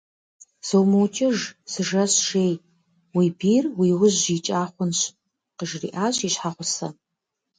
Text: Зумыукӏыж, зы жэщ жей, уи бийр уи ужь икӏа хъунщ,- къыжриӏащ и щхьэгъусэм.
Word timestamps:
Зумыукӏыж, 0.67 1.37
зы 1.71 1.81
жэщ 1.87 2.13
жей, 2.27 2.53
уи 3.15 3.27
бийр 3.39 3.65
уи 3.79 3.89
ужь 4.03 4.25
икӏа 4.35 4.61
хъунщ,- 4.73 4.99
къыжриӏащ 5.57 6.15
и 6.27 6.29
щхьэгъусэм. 6.33 6.93